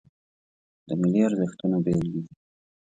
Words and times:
د 0.87 0.89
ملي 1.01 1.19
ارزښتونو 1.27 1.77
بیلګې 1.85 2.21